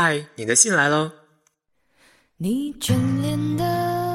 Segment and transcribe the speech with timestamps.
[0.00, 1.10] 嗨，你的信来喽。
[2.36, 4.14] 你眷恋的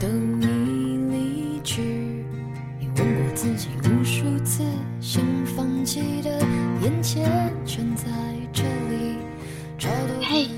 [0.00, 1.80] 都已离去，
[2.80, 4.64] 你问过自己无数次，
[5.00, 6.40] 想放弃的
[6.82, 8.10] 眼前全在
[8.52, 9.14] 这里。
[10.20, 10.48] 嘿，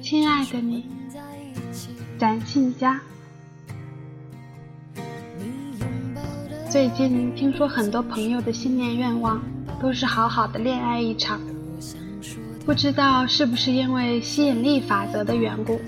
[0.00, 0.86] 亲爱的你，
[2.18, 2.98] 展信佳。
[6.70, 9.42] 最近听说很多朋友的新年愿望
[9.78, 11.38] 都是好好的恋爱一场，
[12.64, 15.80] 不知道是不是因为吸引力法则的缘故，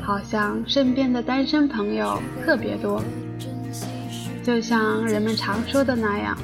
[0.00, 3.02] 好像身边的单身朋友特别多。
[4.44, 6.38] 就像人们常说的那样，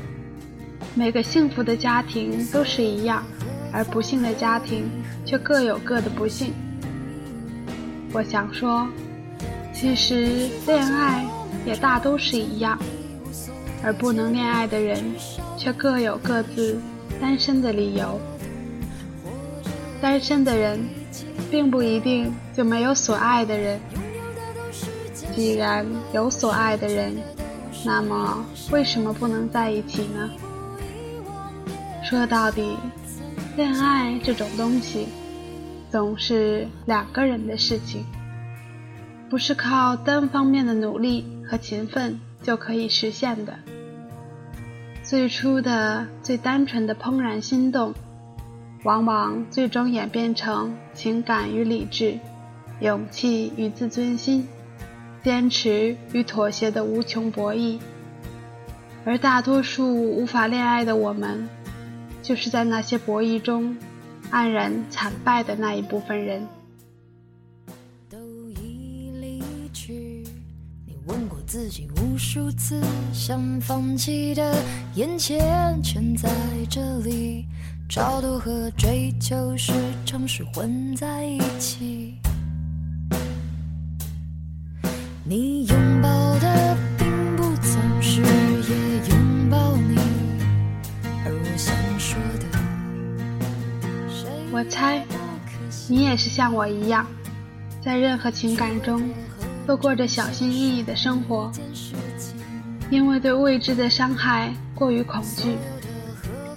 [0.95, 3.23] 每个幸福的家庭都是一样，
[3.73, 4.91] 而不幸的家庭
[5.25, 6.53] 却各有各的不幸。
[8.13, 8.89] 我想说，
[9.73, 11.25] 其实恋爱
[11.65, 12.79] 也大都是一样。
[13.83, 15.03] 而不能恋爱的人，
[15.57, 16.79] 却各有各自
[17.19, 18.21] 单身的理由。
[20.01, 20.81] 单身的人，
[21.51, 23.81] 并不一定就没有所爱的人。
[25.35, 27.17] 既然有所爱的人，
[27.85, 30.31] 那么为什么不能在一起呢？
[32.03, 32.77] 说到底，
[33.57, 35.09] 恋爱这种东西，
[35.91, 38.05] 总是两个人的事情，
[39.29, 42.19] 不是靠单方面的努力和勤奋。
[42.43, 43.53] 就可以实现的。
[45.03, 47.93] 最初的、最单纯的怦然心动，
[48.83, 52.19] 往往最终演变成情感与理智、
[52.81, 54.49] 勇气与自尊心、
[55.23, 57.79] 坚持与妥协的无穷博弈。
[59.05, 61.49] 而大多数无法恋爱的我们，
[62.23, 63.77] 就是在那些博弈中
[64.31, 66.47] 黯然惨败的那一部分人。
[68.09, 68.19] 都
[68.51, 69.43] 已离
[69.75, 70.25] 去，
[70.87, 72.81] 你问过自己无数次
[73.13, 74.55] 想放弃的，
[74.95, 76.31] 眼前全在
[76.71, 77.45] 这里。
[77.91, 79.73] 超度和追求时
[80.07, 82.15] 常是混在一起。
[85.25, 86.09] 你拥抱
[86.39, 88.29] 的并不总是也
[89.09, 89.97] 拥抱你，
[91.25, 92.47] 而我想说的，
[94.53, 95.05] 我猜
[95.89, 97.05] 你也是像我一样，
[97.85, 99.03] 在任何情感中。
[99.67, 101.51] 都过着小心翼翼的生活，
[102.89, 105.57] 因为对未知的伤害过于恐惧，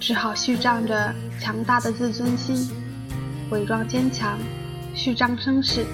[0.00, 2.70] 只好虚张着强大的自尊心，
[3.50, 4.38] 伪装坚强，
[4.94, 5.84] 虚张声势，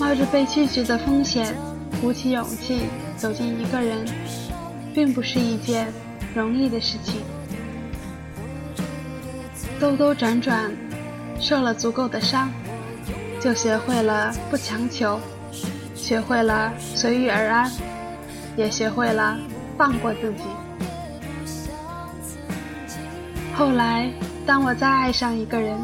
[0.00, 1.54] 冒着被拒绝的风险，
[2.00, 2.82] 鼓起勇气
[3.16, 4.04] 走进一个人，
[4.94, 5.92] 并不是一件
[6.34, 7.20] 容易的事情。
[9.78, 10.70] 兜兜转转，
[11.38, 12.50] 受了足够的伤，
[13.40, 15.20] 就学会了不强求。
[15.94, 17.70] 学会了随遇而安，
[18.56, 19.36] 也学会了
[19.76, 20.44] 放过自己。
[23.56, 24.10] 后来，
[24.44, 25.78] 当我再爱上一个人，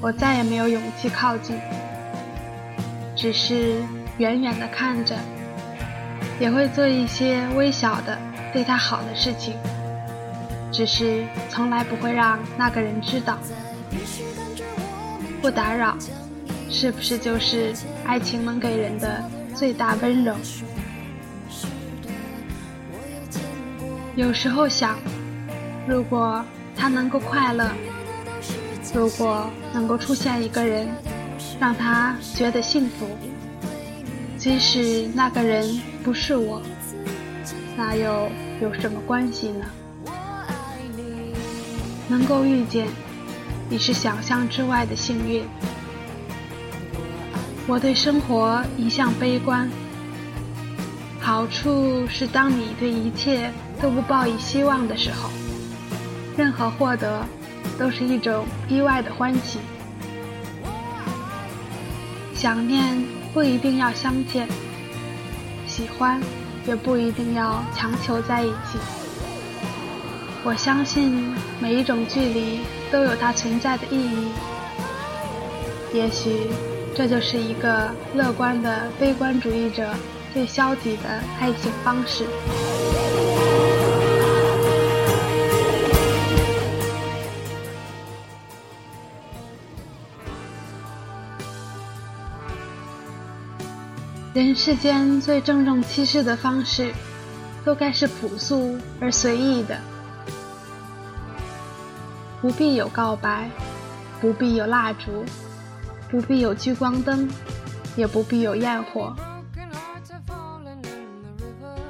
[0.00, 1.56] 我再也没有勇气靠近，
[3.14, 3.76] 只是
[4.18, 5.16] 远远的看着，
[6.40, 8.18] 也会做一些微小的
[8.52, 9.54] 对他好的事情，
[10.72, 13.38] 只是从来不会让那个人知道。
[15.40, 15.96] 不打扰，
[16.68, 17.72] 是不是就是
[18.04, 19.22] 爱情能给人的？
[19.54, 20.34] 最大温柔。
[24.16, 24.98] 有时候想，
[25.86, 26.44] 如果
[26.78, 27.68] 他能够快乐，
[28.94, 30.88] 如果能够出现一个人，
[31.58, 33.08] 让他觉得幸福，
[34.38, 36.62] 即使那个人不是我，
[37.76, 38.30] 那又
[38.62, 39.66] 有什么关系呢？
[42.08, 42.86] 能够遇见，
[43.68, 45.42] 已是想象之外的幸运。
[47.66, 49.68] 我对生活一向悲观，
[51.20, 53.50] 好处是当你对一切
[53.82, 55.28] 都不抱以希望的时候，
[56.38, 57.26] 任何获得
[57.76, 59.58] 都是一种意外的欢喜。
[62.32, 62.96] 想念
[63.34, 64.46] 不一定要相见，
[65.66, 66.20] 喜欢
[66.64, 68.78] 也不一定要强求在一起。
[70.44, 72.60] 我相信每一种距离
[72.92, 74.28] 都有它存在的意义，
[75.92, 76.46] 也许。
[76.94, 79.88] 这就是一个乐观的悲观主义者
[80.34, 81.02] 最消极的
[81.38, 82.24] 爱情方式。
[94.38, 96.92] 人世间最郑重其事的方式，
[97.64, 99.76] 都该是朴素而随意的，
[102.40, 103.50] 不必有告白，
[104.20, 105.24] 不必有蜡烛。
[106.08, 107.28] 不必有聚光灯，
[107.96, 109.12] 也不必有焰火。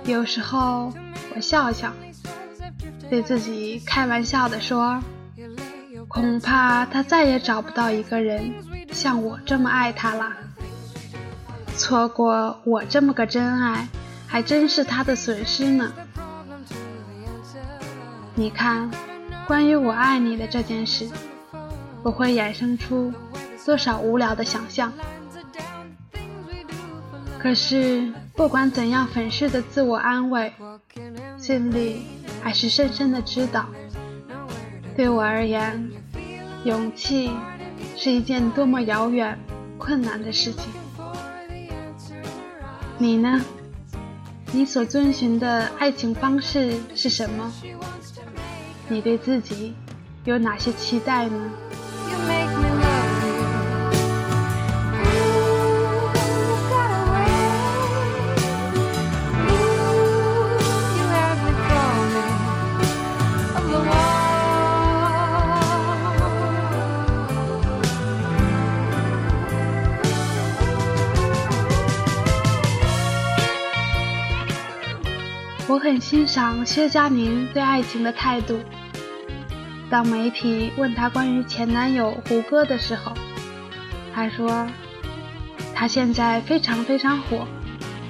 [0.05, 0.91] 有时候
[1.37, 1.93] 我笑笑，
[3.11, 4.99] 对自己开玩笑的说
[6.09, 8.55] ：“恐怕他再也找不到一个人
[8.91, 10.33] 像我这么爱他了。
[11.79, 13.87] 错过我这么个真爱，
[14.27, 15.93] 还真是他的损失呢。
[18.35, 18.91] 你看，
[19.47, 21.09] 关于我爱你的这件事，
[22.03, 23.13] 我会衍生出
[23.65, 24.93] 多少无聊的想象。
[27.39, 30.53] 可是，不管怎样粉饰的自我安慰，
[31.39, 32.03] 心里
[32.43, 33.67] 还是深深的知道，
[34.97, 35.89] 对我而言，
[36.65, 37.31] 勇气
[37.97, 39.39] 是一件多么遥远、
[39.79, 40.65] 困难的事情。
[42.99, 43.41] 你呢？
[44.51, 47.53] 你所遵循的爱情方式是什么？
[48.89, 49.75] 你对自己
[50.25, 51.51] 有哪些期待呢？
[75.69, 78.59] 我很欣赏薛佳凝对爱情的态度。
[79.91, 83.13] 当媒体问她关于前男友胡歌的时候，
[84.15, 84.67] 她说
[85.77, 87.47] ：“他现在非常非常火，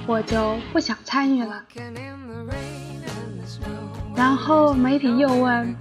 [0.07, 1.61] 我就不想参与了。”
[4.15, 5.75] 然后媒体又问：“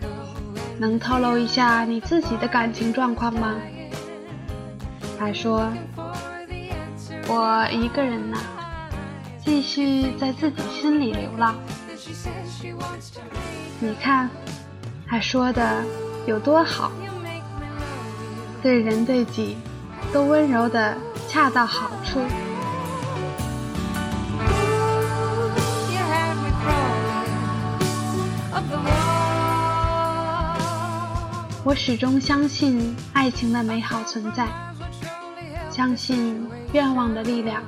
[0.81, 3.55] 能透露一下你自己的感情状况吗？”
[5.17, 5.73] 她说
[7.31, 8.37] ：“我一个人呢。”
[9.49, 11.55] 继续在自己心里流浪。
[13.81, 14.29] 你看，
[15.07, 15.83] 他说的
[16.27, 16.93] 有多好，
[18.63, 19.57] 对人对己
[20.13, 20.95] 都温柔的
[21.27, 22.21] 恰到好处。
[31.65, 34.47] 我始终相信爱情的美好存在，
[35.71, 37.63] 相信愿望的力量。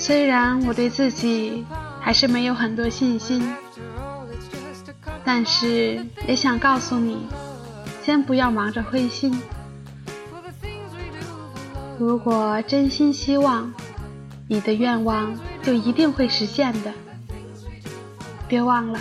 [0.00, 1.62] 虽然我对自己
[2.00, 3.54] 还是没有很多信心，
[5.22, 7.18] 但是也想告诉你，
[8.02, 9.38] 先不要忙着灰心。
[11.98, 13.70] 如果真心希望，
[14.48, 16.90] 你的愿望就一定会实现的。
[18.48, 18.98] 别忘了，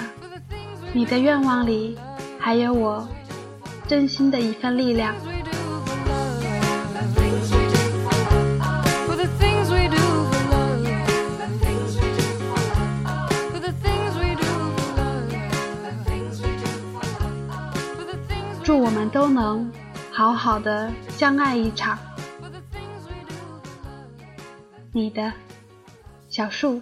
[0.91, 1.97] 你的愿望里
[2.37, 3.07] 还有我
[3.87, 5.15] 真心的一份力量。
[18.69, 19.67] 祝我们都能
[20.11, 21.97] 好好的相爱一场。
[24.91, 25.33] 你的
[26.29, 26.79] 小树。